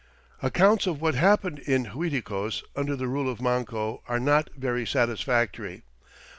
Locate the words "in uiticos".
1.59-2.63